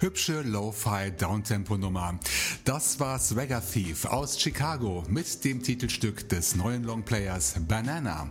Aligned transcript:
Hübsche 0.00 0.42
Lo-Fi 0.42 1.12
Downtempo-Nummer. 1.18 2.18
Das 2.64 3.00
war 3.00 3.18
Swagger 3.18 3.62
Thief 3.62 4.04
aus 4.04 4.40
Chicago 4.40 5.04
mit 5.08 5.44
dem 5.44 5.62
Titelstück 5.62 6.28
des 6.28 6.54
neuen 6.56 6.84
Longplayers 6.84 7.54
Banana. 7.66 8.30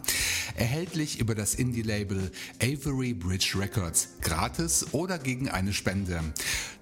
Erhältlich 0.56 1.20
über 1.20 1.36
das 1.36 1.56
Indie-Label 1.56 2.32
Avery 2.62 3.14
Bridge 3.14 3.54
Records. 3.58 4.10
Gratis 4.22 4.88
oder 4.94 5.20
gegen 5.20 5.50
eine 5.50 5.74
Spende. 5.74 6.22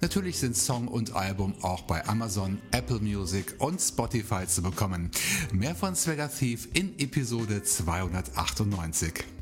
Natürlich 0.00 0.38
sind 0.38 0.56
Song 0.56 0.88
und 0.88 1.14
Album 1.14 1.54
auch 1.62 1.82
bei 1.82 2.06
Amazon, 2.06 2.58
Apple 2.70 3.00
Music 3.00 3.54
und 3.58 3.80
Spotify 3.80 4.46
zu 4.46 4.62
bekommen. 4.62 5.10
Mehr 5.52 5.74
von 5.74 5.94
Swagger 5.94 6.30
Thief 6.30 6.68
in 6.74 6.98
Episode 6.98 7.62
298. 7.62 9.35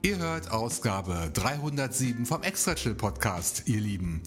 Ihr 0.00 0.18
hört 0.18 0.52
Ausgabe 0.52 1.28
307 1.34 2.24
vom 2.24 2.44
Extra 2.44 2.76
Chill 2.76 2.94
Podcast, 2.94 3.64
ihr 3.66 3.80
Lieben. 3.80 4.22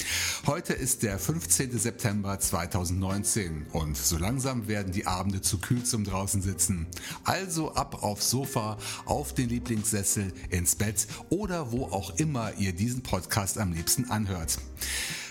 Heute 0.46 0.74
ist 0.74 1.02
der 1.02 1.18
15. 1.18 1.80
September 1.80 2.38
2019 2.38 3.68
und 3.72 3.96
so 3.96 4.18
langsam 4.18 4.68
werden 4.68 4.92
die 4.92 5.08
Abende 5.08 5.40
zu 5.40 5.60
kühl 5.60 5.82
zum 5.84 6.04
draußen 6.04 6.42
sitzen. 6.42 6.88
Also 7.24 7.74
ab 7.74 8.04
aufs 8.04 8.30
Sofa, 8.30 8.78
auf 9.06 9.34
den 9.34 9.48
Lieblingssessel, 9.48 10.34
ins 10.50 10.76
Bett 10.76 11.08
oder 11.30 11.72
wo 11.72 11.86
auch 11.86 12.18
immer 12.18 12.52
ihr 12.58 12.74
diesen 12.74 13.02
Podcast 13.02 13.58
am 13.58 13.72
liebsten 13.72 14.12
anhört. 14.12 14.58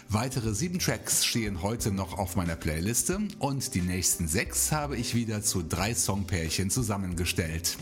Weitere 0.08 0.54
sieben 0.54 0.78
Tracks 0.78 1.26
stehen 1.26 1.60
heute 1.60 1.92
noch 1.92 2.16
auf 2.16 2.34
meiner 2.34 2.56
Playliste 2.56 3.20
und 3.40 3.74
die 3.74 3.82
nächsten 3.82 4.26
sechs 4.26 4.72
habe 4.72 4.96
ich 4.96 5.14
wieder 5.14 5.42
zu 5.42 5.62
drei 5.62 5.94
Songpärchen 5.94 6.70
zusammengestellt. 6.70 7.76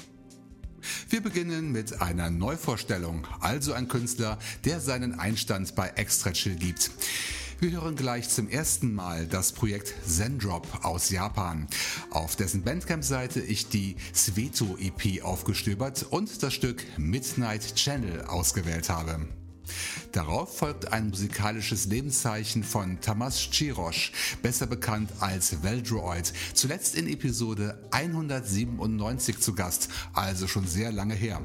Wir 1.08 1.20
beginnen 1.20 1.72
mit 1.72 2.00
einer 2.00 2.30
Neuvorstellung, 2.30 3.26
also 3.40 3.72
ein 3.72 3.88
Künstler, 3.88 4.38
der 4.64 4.80
seinen 4.80 5.18
Einstand 5.18 5.74
bei 5.74 5.88
Extra 5.88 6.32
Chill 6.32 6.56
gibt. 6.56 6.90
Wir 7.60 7.72
hören 7.72 7.96
gleich 7.96 8.28
zum 8.28 8.48
ersten 8.48 8.94
Mal 8.94 9.26
das 9.26 9.52
Projekt 9.52 9.92
Zendrop 10.06 10.66
aus 10.84 11.10
Japan, 11.10 11.66
auf 12.10 12.36
dessen 12.36 12.62
Bandcamp-Seite 12.62 13.40
ich 13.40 13.68
die 13.68 13.96
Sveto 14.14 14.76
EP 14.78 15.24
aufgestöbert 15.24 16.06
und 16.10 16.42
das 16.42 16.54
Stück 16.54 16.84
Midnight 16.96 17.74
Channel 17.74 18.22
ausgewählt 18.26 18.88
habe. 18.88 19.26
Darauf 20.12 20.58
folgt 20.58 20.92
ein 20.92 21.10
musikalisches 21.10 21.86
Lebenszeichen 21.86 22.64
von 22.64 23.00
Tamas 23.00 23.38
Chirosch, 23.50 24.12
besser 24.42 24.66
bekannt 24.66 25.10
als 25.20 25.62
Veldroid, 25.62 26.32
zuletzt 26.54 26.94
in 26.94 27.08
Episode 27.08 27.78
197 27.90 29.40
zu 29.40 29.54
Gast, 29.54 29.88
also 30.12 30.46
schon 30.46 30.66
sehr 30.66 30.92
lange 30.92 31.14
her. 31.14 31.40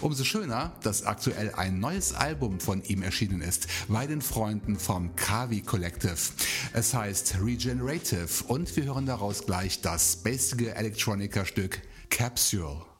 Umso 0.00 0.24
schöner, 0.24 0.74
dass 0.82 1.04
aktuell 1.04 1.54
ein 1.54 1.80
neues 1.80 2.12
Album 2.14 2.60
von 2.60 2.82
ihm 2.84 3.02
erschienen 3.02 3.40
ist, 3.40 3.66
bei 3.88 4.06
den 4.06 4.22
Freunden 4.22 4.78
vom 4.78 5.14
Kavi 5.16 5.62
Collective. 5.62 6.16
Es 6.72 6.94
heißt 6.94 7.36
Regenerative 7.42 8.44
und 8.48 8.74
wir 8.76 8.84
hören 8.84 9.06
daraus 9.06 9.46
gleich 9.46 9.80
das 9.80 10.14
spacige 10.14 10.74
Electronica-Stück 10.74 11.80
Capsule. 12.10 12.93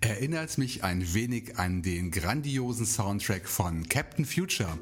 Erinnert 0.00 0.58
mich 0.58 0.84
ein 0.84 1.14
wenig 1.14 1.58
an 1.58 1.82
den 1.82 2.10
grandiosen 2.10 2.86
Soundtrack 2.86 3.48
von 3.48 3.88
Captain 3.88 4.24
Future. 4.24 4.78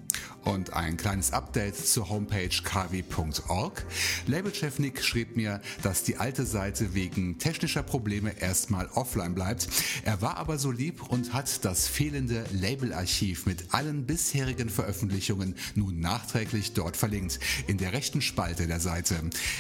und 0.44 0.74
ein 0.74 0.98
kleines 0.98 1.34
Update 1.34 1.76
zur 1.76 2.10
Homepage 2.10 2.50
kavi.org. 2.64 3.86
Labelchef 4.28 4.80
Nick 4.80 5.04
schrieb 5.04 5.36
mir, 5.36 5.62
dass 5.84 6.04
die 6.04 6.18
alte 6.18 6.46
Seite 6.46 6.94
wegen 6.94 7.38
technischer 7.38 7.84
Probleme 7.84 8.40
erstmal 8.40 8.88
offline 8.94 9.36
bleibt. 9.36 9.68
Er 10.04 10.22
war 10.22 10.38
aber 10.38 10.58
so 10.58 10.72
lieb 10.72 11.04
und 11.10 11.34
hat 11.34 11.64
das 11.66 11.88
fehlende 11.88 12.46
Labelarchiv 12.52 13.46
mit 13.46 13.74
allen 13.74 14.06
bisherigen 14.06 14.70
Veröffentlichungen 14.70 15.56
nun 15.76 16.00
nachträglich 16.00 16.74
dort 16.74 16.98
verlinkt, 16.98 17.40
in 17.68 17.78
der 17.78 17.94
rechten 17.94 18.22
Spalte 18.22 18.68
der 18.68 18.80
Seite. 18.80 19.16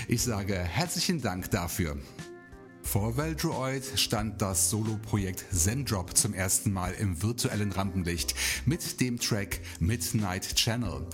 Ich 0.07 0.21
sage 0.21 0.55
herzlichen 0.55 1.21
Dank 1.21 1.51
dafür. 1.51 1.97
Vor 2.83 3.15
Veldroid 3.15 3.83
stand 3.95 4.41
das 4.41 4.69
Solo-Projekt 4.69 5.45
Zendrop 5.51 6.17
zum 6.17 6.33
ersten 6.33 6.73
Mal 6.73 6.93
im 6.93 7.21
virtuellen 7.21 7.71
Rampenlicht 7.71 8.35
mit 8.65 8.99
dem 8.99 9.19
Track 9.19 9.61
Midnight 9.79 10.55
Channel. 10.55 11.07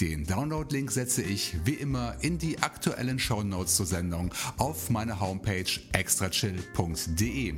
Den 0.00 0.26
Download-Link 0.26 0.90
setze 0.90 1.22
ich 1.22 1.56
wie 1.64 1.74
immer 1.74 2.16
in 2.20 2.38
die 2.38 2.60
aktuellen 2.62 3.18
Shownotes 3.18 3.76
zur 3.76 3.86
Sendung 3.86 4.34
auf 4.56 4.90
meiner 4.90 5.20
Homepage 5.20 5.70
extrachill.de. 5.92 7.54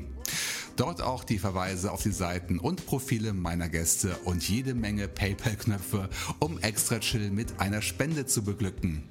Dort 0.76 1.02
auch 1.02 1.24
die 1.24 1.38
Verweise 1.38 1.92
auf 1.92 2.02
die 2.02 2.12
Seiten 2.12 2.58
und 2.58 2.86
Profile 2.86 3.32
meiner 3.32 3.68
Gäste 3.68 4.16
und 4.24 4.48
jede 4.48 4.74
Menge 4.74 5.06
PayPal-Knöpfe, 5.06 6.08
um 6.38 6.58
Extra 6.60 6.98
Chill 6.98 7.30
mit 7.30 7.60
einer 7.60 7.82
Spende 7.82 8.26
zu 8.26 8.42
beglücken. 8.42 9.02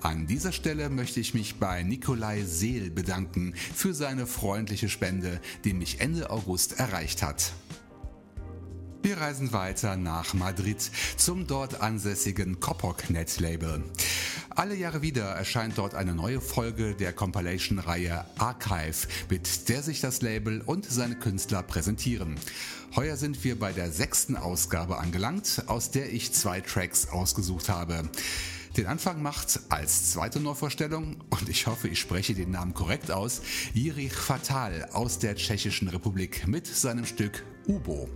An 0.00 0.26
dieser 0.26 0.52
Stelle 0.52 0.90
möchte 0.90 1.20
ich 1.20 1.34
mich 1.34 1.56
bei 1.56 1.82
Nikolai 1.82 2.42
Seel 2.42 2.90
bedanken 2.90 3.54
für 3.74 3.94
seine 3.94 4.26
freundliche 4.26 4.88
Spende, 4.88 5.40
die 5.64 5.72
mich 5.72 6.00
Ende 6.00 6.30
August 6.30 6.78
erreicht 6.78 7.22
hat. 7.22 7.52
Wir 9.00 9.16
reisen 9.18 9.52
weiter 9.52 9.96
nach 9.96 10.34
Madrid 10.34 10.90
zum 11.16 11.46
dort 11.46 11.80
ansässigen 11.80 12.58
Kopok-Net 12.58 13.38
Label. 13.38 13.84
Alle 14.50 14.74
Jahre 14.74 15.02
wieder 15.02 15.24
erscheint 15.24 15.78
dort 15.78 15.94
eine 15.94 16.14
neue 16.14 16.40
Folge 16.40 16.94
der 16.94 17.12
Compilation-Reihe 17.12 18.24
Archive, 18.38 19.06
mit 19.30 19.68
der 19.68 19.84
sich 19.84 20.00
das 20.00 20.20
Label 20.20 20.62
und 20.62 20.84
seine 20.84 21.14
Künstler 21.14 21.62
präsentieren. 21.62 22.34
Heuer 22.96 23.16
sind 23.16 23.44
wir 23.44 23.56
bei 23.56 23.72
der 23.72 23.92
sechsten 23.92 24.36
Ausgabe 24.36 24.98
angelangt, 24.98 25.62
aus 25.68 25.92
der 25.92 26.12
ich 26.12 26.32
zwei 26.32 26.60
Tracks 26.60 27.08
ausgesucht 27.08 27.68
habe. 27.68 28.02
Den 28.76 28.86
Anfang 28.86 29.22
macht 29.22 29.60
als 29.68 30.10
zweite 30.10 30.40
Neuvorstellung, 30.40 31.18
und 31.30 31.48
ich 31.48 31.66
hoffe, 31.68 31.88
ich 31.88 32.00
spreche 32.00 32.34
den 32.34 32.50
Namen 32.50 32.74
korrekt 32.74 33.12
aus, 33.12 33.42
Jirich 33.74 34.12
Fatal 34.12 34.88
aus 34.92 35.20
der 35.20 35.36
Tschechischen 35.36 35.88
Republik 35.88 36.48
mit 36.48 36.66
seinem 36.66 37.06
Stück 37.06 37.44
Ubo. 37.66 38.08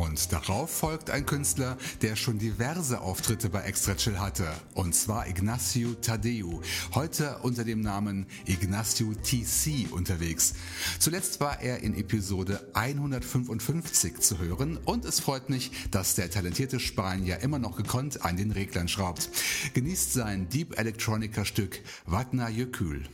Und 0.00 0.32
darauf 0.32 0.70
folgt 0.70 1.10
ein 1.10 1.26
Künstler, 1.26 1.76
der 2.00 2.16
schon 2.16 2.38
diverse 2.38 3.02
Auftritte 3.02 3.50
bei 3.50 3.64
Extra 3.64 3.94
Chill 3.94 4.18
hatte. 4.18 4.46
Und 4.72 4.94
zwar 4.94 5.28
Ignacio 5.28 5.92
Tadeu, 5.92 6.62
heute 6.94 7.36
unter 7.42 7.64
dem 7.64 7.82
Namen 7.82 8.24
Ignacio 8.46 9.12
TC 9.12 9.92
unterwegs. 9.92 10.54
Zuletzt 10.98 11.40
war 11.40 11.60
er 11.60 11.82
in 11.82 11.94
Episode 11.94 12.66
155 12.72 14.20
zu 14.20 14.38
hören 14.38 14.78
und 14.86 15.04
es 15.04 15.20
freut 15.20 15.50
mich, 15.50 15.70
dass 15.90 16.14
der 16.14 16.30
talentierte 16.30 16.80
Spanier 16.80 17.40
immer 17.40 17.58
noch 17.58 17.76
gekonnt 17.76 18.24
an 18.24 18.38
den 18.38 18.52
Reglern 18.52 18.88
schraubt. 18.88 19.28
Genießt 19.74 20.14
sein 20.14 20.48
Deep 20.48 20.78
Electronica 20.78 21.44
Stück 21.44 21.82
Vatna 22.06 22.48
Jökül. 22.48 23.06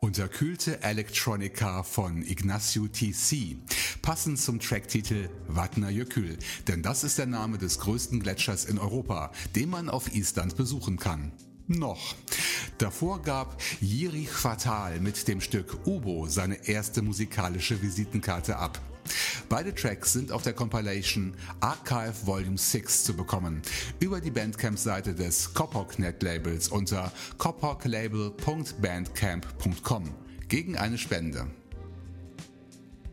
Unterkühlte 0.00 0.82
Electronica 0.82 1.82
von 1.82 2.22
Ignacio 2.22 2.86
TC, 2.86 3.56
passend 4.00 4.38
zum 4.38 4.60
Tracktitel 4.60 5.28
Vatna 5.48 5.90
Jökull, 5.90 6.38
denn 6.68 6.82
das 6.82 7.04
ist 7.04 7.18
der 7.18 7.26
Name 7.26 7.58
des 7.58 7.80
größten 7.80 8.20
Gletschers 8.20 8.64
in 8.64 8.78
Europa, 8.78 9.32
den 9.56 9.70
man 9.70 9.88
auf 9.88 10.14
Island 10.14 10.56
besuchen 10.56 10.98
kann. 10.98 11.32
Noch. 11.66 12.14
Davor 12.78 13.20
gab 13.22 13.60
Jiri 13.80 14.24
Fatal 14.24 15.00
mit 15.00 15.28
dem 15.28 15.40
Stück 15.40 15.86
Ubo 15.86 16.26
seine 16.28 16.66
erste 16.66 17.02
musikalische 17.02 17.82
Visitenkarte 17.82 18.56
ab. 18.56 18.80
Beide 19.48 19.74
Tracks 19.74 20.12
sind 20.12 20.30
auf 20.30 20.42
der 20.42 20.52
Compilation 20.52 21.32
Archive 21.60 22.26
Volume 22.26 22.58
6 22.58 23.04
zu 23.04 23.16
bekommen, 23.16 23.62
über 23.98 24.20
die 24.20 24.30
Bandcamp-Seite 24.30 25.14
des 25.14 25.54
Kopok-Net-Labels 25.54 26.68
unter 26.68 27.10
kopoklabel.bandcamp.com 27.38 30.10
gegen 30.48 30.76
eine 30.76 30.98
Spende. 30.98 31.46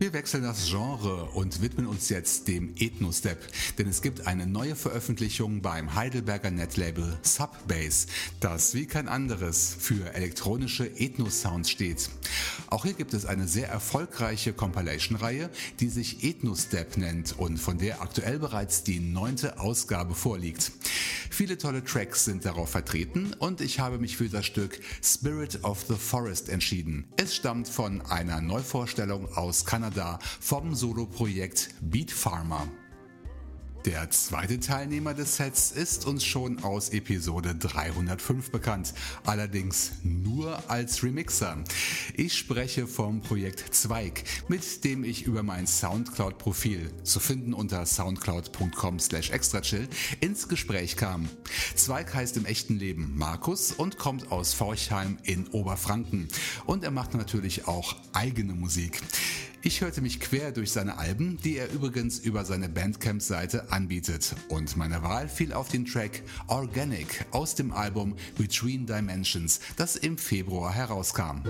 Wir 0.06 0.13
wechseln 0.13 0.44
das 0.44 0.68
Genre 0.68 1.32
und 1.34 1.63
widmen 1.63 1.88
uns 1.88 2.10
jetzt 2.10 2.48
dem 2.48 2.76
Ethno-Step, 2.78 3.39
denn 3.80 3.88
es 3.88 4.04
gibt 4.04 4.28
eine 4.28 4.46
neue 4.46 4.76
Veröffentlichung 4.76 5.63
beim 5.63 5.96
Heidelberger 5.96 6.52
Netlabel 6.52 7.18
Subbase, 7.24 8.06
das 8.39 8.76
wie 8.76 8.86
kein 8.86 9.08
anderes 9.08 9.76
für 9.80 10.13
elektronische 10.13 10.86
Ethno-Sounds 10.86 11.72
steht. 11.72 12.12
Auch 12.68 12.86
hier 12.86 12.94
gibt 12.94 13.15
es 13.15 13.26
eine 13.26 13.48
sehr 13.48 13.68
erfolgreiche 13.68 14.54
Compilation-Reihe, 14.54 15.50
die 15.80 15.89
sich 15.89 16.24
Ethno-Step 16.24 16.98
nennt 16.98 17.39
und 17.39 17.58
von 17.58 17.80
der 17.80 18.04
aktuell 18.04 18.38
bereits 18.38 18.84
die 18.84 19.00
neunte 19.00 19.60
Ausgabe 19.60 20.13
vorliegt. 20.13 20.72
Viele 21.32 21.58
tolle 21.58 21.84
Tracks 21.84 22.26
sind 22.26 22.46
darauf 22.46 22.70
vertreten 22.70 23.34
und 23.39 23.60
ich 23.60 23.80
habe 23.80 23.98
mich 23.98 24.18
für 24.18 24.30
das 24.30 24.46
Stück 24.46 24.80
Spirit 25.04 25.63
of 25.63 25.84
the 25.89 25.96
Forest 25.96 26.48
entschieden. 26.50 27.06
Es 27.18 27.36
stammt 27.36 27.68
von 27.68 28.02
einer 28.04 28.39
Neuvorstellung 28.39 29.36
aus 29.36 29.65
Kanada 29.65 29.94
Kanada 29.95 30.19
vom 30.41 30.75
Soloprojekt 30.75 31.69
Beat 31.81 32.12
Farmer. 32.12 32.67
Der 33.86 34.10
zweite 34.10 34.60
Teilnehmer 34.60 35.13
des 35.13 35.36
Sets 35.36 35.71
ist 35.71 36.08
uns 36.08 36.25
schon 36.25 36.63
aus 36.63 36.89
Episode 36.89 37.53
305 37.53 38.49
bekannt, 38.49 38.95
allerdings 39.25 39.91
nur 40.03 40.58
als 40.71 41.03
Remixer. 41.03 41.63
Ich 42.15 42.36
spreche 42.36 42.88
vom 42.88 43.21
Projekt 43.21 43.75
Zweig, 43.75 44.23
mit 44.47 44.84
dem 44.84 45.03
ich 45.03 45.23
über 45.27 45.43
mein 45.43 45.67
Soundcloud-Profil, 45.67 46.91
zu 47.03 47.19
finden 47.19 47.53
unter 47.53 47.86
soundcloud.com 47.86 48.99
slash 48.99 49.29
extrachill, 49.29 49.88
ins 50.19 50.49
Gespräch 50.49 50.97
kam. 50.97 51.29
Zweig 51.75 52.12
heißt 52.12 52.38
im 52.38 52.45
echten 52.45 52.77
Leben 52.79 53.13
Markus 53.15 53.71
und 53.71 53.99
kommt 53.99 54.31
aus 54.31 54.55
Forchheim 54.55 55.19
in 55.23 55.47
Oberfranken. 55.49 56.27
Und 56.65 56.84
er 56.84 56.91
macht 56.91 57.13
natürlich 57.13 57.67
auch 57.67 57.95
eigene 58.13 58.55
Musik. 58.55 58.99
Ich 59.67 59.82
hörte 59.82 59.99
mich 59.99 60.19
quer 60.19 60.51
durch 60.51 60.71
seine 60.71 60.99
Alben, 60.99 61.39
die 61.43 61.58
er 61.58 61.71
übrigens 61.73 62.19
über 62.19 62.45
seine 62.45 62.69
Bandcamp-Seite 62.69 63.71
anbietet. 63.71 64.36
Und 64.47 64.78
meine 64.78 65.01
Wahl 65.01 65.28
fiel 65.28 65.54
auf 65.54 65.69
den 65.69 65.86
Track 65.88 66.21
Organic 66.45 67.25
aus 67.32 67.56
dem 67.56 67.71
Album 67.71 68.15
Between 68.38 68.86
Dimensions, 68.86 69.60
das 69.75 69.95
im 69.95 70.19
Februar 70.19 70.71
herauskam. 70.71 71.41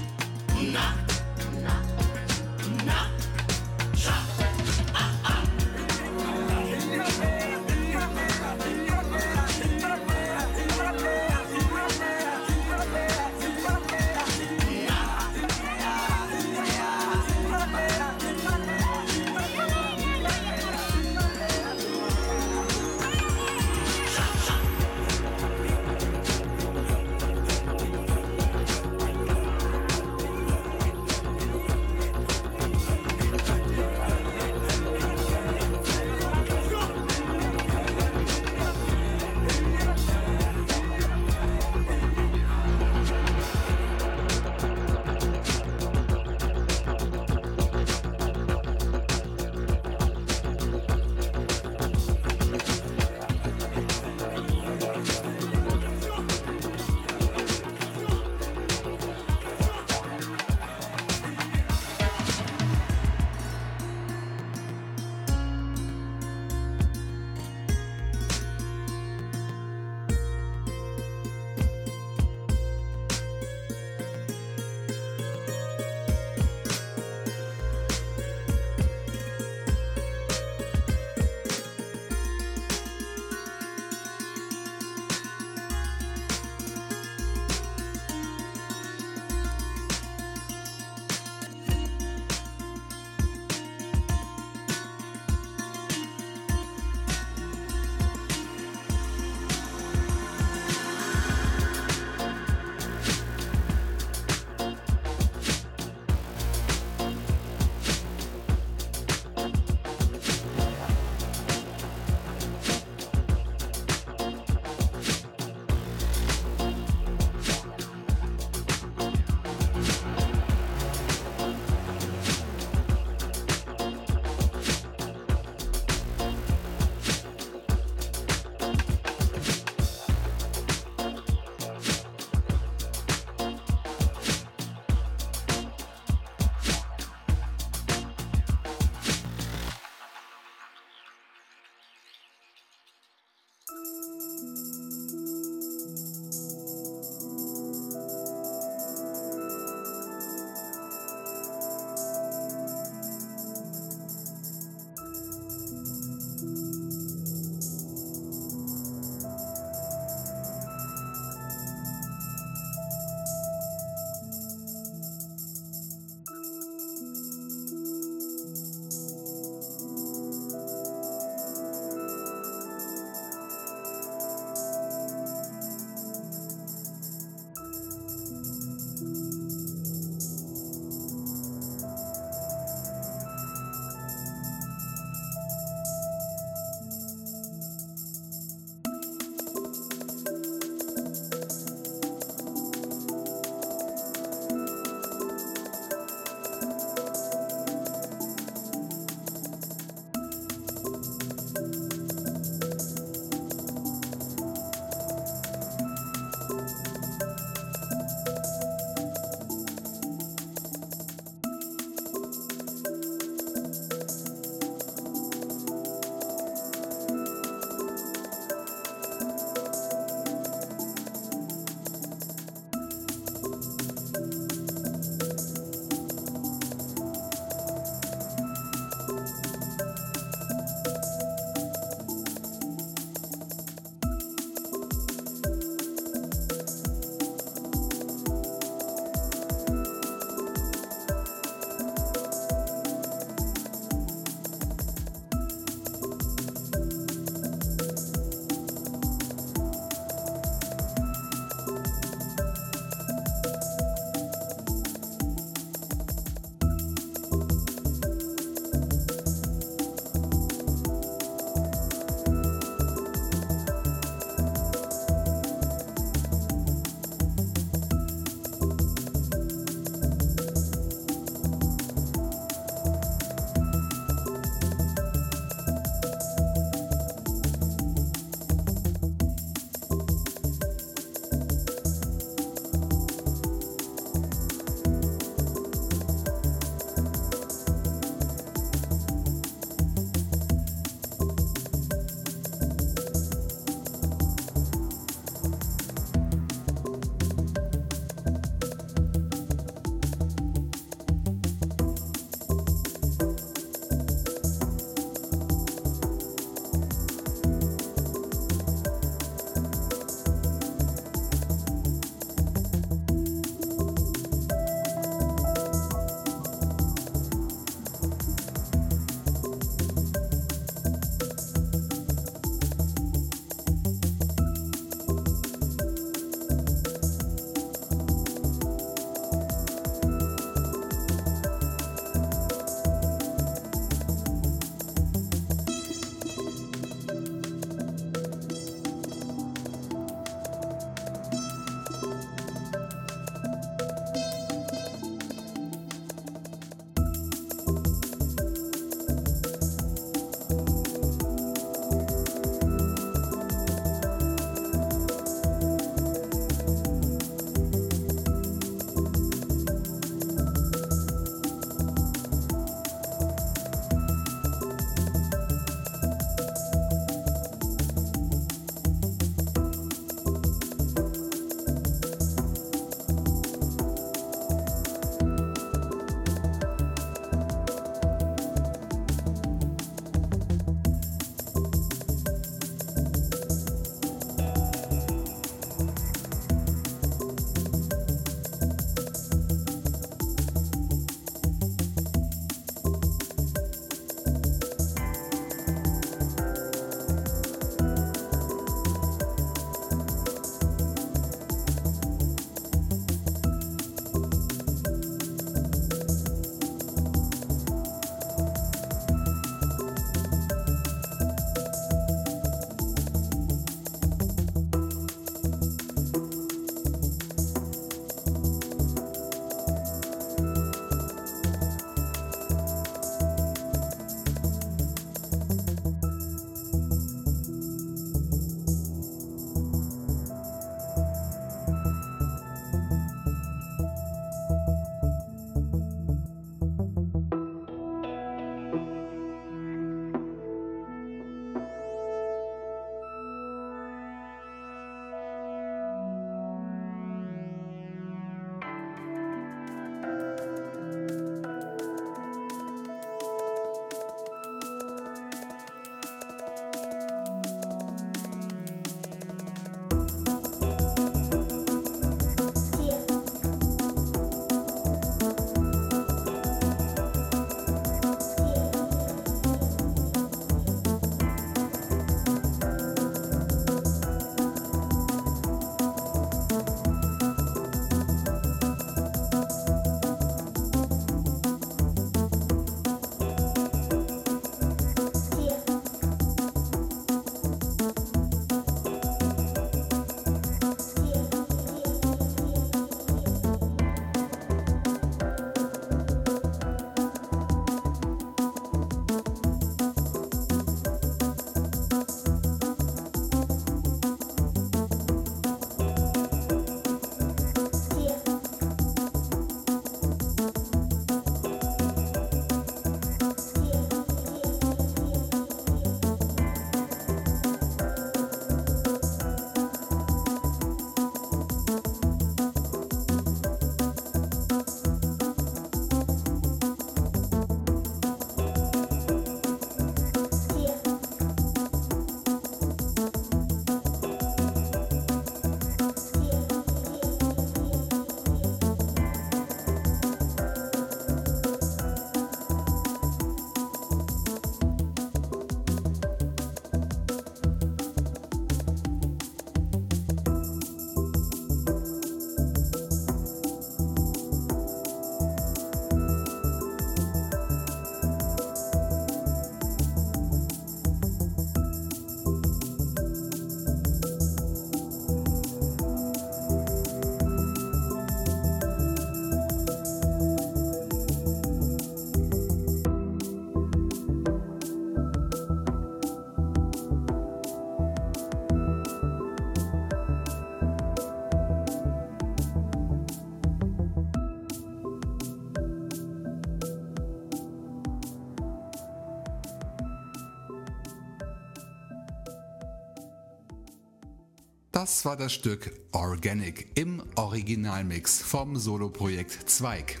Das 594.80 595.04
war 595.04 595.12
das 595.14 595.34
Stück 595.34 595.72
Organic 595.92 596.68
im 596.74 597.02
Originalmix 597.14 598.22
vom 598.22 598.56
Soloprojekt 598.56 599.50
Zweig. 599.50 600.00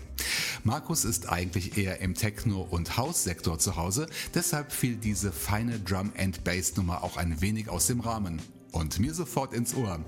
Markus 0.64 1.04
ist 1.04 1.28
eigentlich 1.28 1.76
eher 1.76 2.00
im 2.00 2.14
Techno- 2.14 2.62
und 2.62 2.96
House-Sektor 2.96 3.58
zu 3.58 3.76
Hause, 3.76 4.06
deshalb 4.32 4.72
fiel 4.72 4.96
diese 4.96 5.32
feine 5.32 5.78
Drum-and-Bass-Nummer 5.80 7.04
auch 7.04 7.18
ein 7.18 7.42
wenig 7.42 7.68
aus 7.68 7.88
dem 7.88 8.00
Rahmen 8.00 8.40
und 8.72 8.98
mir 8.98 9.12
sofort 9.12 9.52
ins 9.52 9.74
Ohr. 9.74 10.00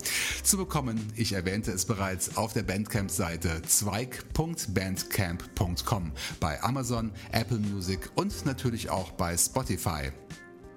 Zu 0.43 0.57
bekommen, 0.57 1.13
ich 1.17 1.35
erwähnte 1.35 1.71
es 1.71 1.85
bereits 1.85 2.39
auf 2.39 2.55
der 2.55 2.63
Bandcamp-Seite 2.63 3.61
zweig.bandcamp.com 3.61 6.13
bei 6.41 6.63
Amazon, 6.63 7.13
Apple 7.31 7.59
Music 7.59 8.11
und 8.15 8.47
natürlich 8.47 8.89
auch 8.89 9.11
bei 9.11 9.37
Spotify. 9.37 10.13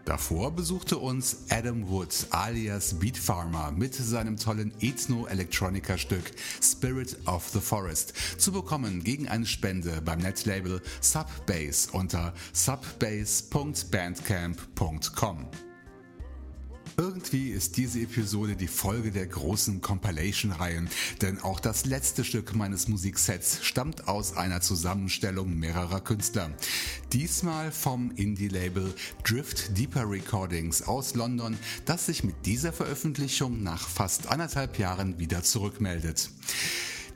Davor 0.05 0.51
besuchte 0.51 0.97
uns 0.99 1.37
Adam 1.49 1.89
Wood 1.89 2.27
alias 2.29 2.93
Beat 2.99 3.17
Farmer 3.17 3.71
mit 3.71 3.95
seinem 3.95 4.37
tollen 4.37 4.71
Ethno-Electronica-Stück 4.79 6.31
Spirit 6.61 7.17
of 7.25 7.49
the 7.49 7.59
Forest 7.59 8.13
zu 8.37 8.51
bekommen 8.51 9.03
gegen 9.03 9.27
eine 9.27 9.47
Spende 9.47 10.01
beim 10.01 10.19
Netlabel 10.19 10.83
Subbase 11.01 11.89
unter 11.91 12.35
subbase.bandcamp.com. 12.53 15.47
Irgendwie 16.97 17.49
ist 17.49 17.75
diese 17.75 17.99
Episode 17.99 18.55
die 18.55 18.67
Folge 18.67 19.11
der 19.11 19.27
großen 19.27 19.81
Compilation-Reihen, 19.81 20.89
denn 21.21 21.41
auch 21.41 21.59
das 21.59 21.85
letzte 21.85 22.23
Stück 22.23 22.55
meines 22.55 22.87
Musiksets 22.87 23.59
stammt 23.63 24.07
aus 24.07 24.37
einer 24.37 24.61
Zusammenstellung 24.61 25.57
mehrerer 25.59 25.99
Künstler. 25.99 26.51
Diesmal 27.11 27.73
vom 27.73 28.11
Indie-Label 28.11 28.93
Drift 29.23 29.77
Deeper 29.77 30.09
Recordings 30.09 30.83
aus 30.83 31.15
London, 31.15 31.57
das 31.83 32.05
sich 32.05 32.23
mit 32.23 32.45
dieser 32.45 32.71
Veröffentlichung 32.71 33.61
nach 33.61 33.89
fast 33.89 34.27
anderthalb 34.27 34.79
Jahren 34.79 35.19
wieder 35.19 35.43
zurückmeldet. 35.43 36.29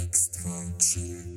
extra 0.03 0.51
chill. 0.79 1.32